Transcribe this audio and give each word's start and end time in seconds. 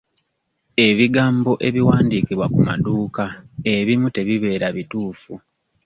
Ebigambo 0.87 1.51
ebiwandiikibwa 1.67 2.45
ku 2.53 2.59
maduuka 2.67 3.25
ebimu 3.75 4.07
tebibeera 4.15 4.67
bituufu. 4.77 5.33